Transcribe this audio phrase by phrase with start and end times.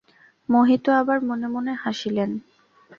[0.49, 2.31] মোহিত আবার মনে মনে হাসিলেন।